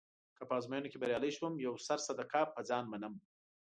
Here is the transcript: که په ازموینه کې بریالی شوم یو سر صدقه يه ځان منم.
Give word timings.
که 0.37 0.43
په 0.49 0.53
ازموینه 0.59 0.87
کې 0.91 1.01
بریالی 1.01 1.31
شوم 1.37 1.53
یو 1.65 1.73
سر 1.87 1.97
صدقه 2.07 2.39
يه 2.57 2.63
ځان 2.69 2.83
منم. 2.91 3.13